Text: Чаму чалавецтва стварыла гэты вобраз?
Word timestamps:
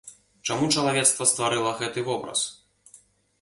Чаму 0.47 0.69
чалавецтва 0.75 1.27
стварыла 1.33 1.75
гэты 1.83 2.05
вобраз? 2.09 2.41